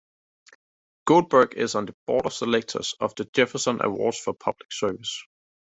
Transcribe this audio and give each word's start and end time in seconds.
Goldberg 1.05 1.53
is 1.53 1.75
on 1.75 1.85
the 1.85 1.95
Board 2.07 2.25
of 2.25 2.33
Selectors 2.33 2.95
of 2.99 3.13
Jefferson 3.33 3.81
Awards 3.85 4.17
for 4.17 4.33
Public 4.33 4.73
Service. 4.73 5.27